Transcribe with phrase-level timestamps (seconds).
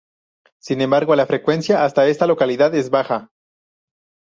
[0.59, 3.29] Sin embargo la frecuencia hasta esta localidad es baja.